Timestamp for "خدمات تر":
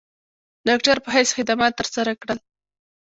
1.37-1.87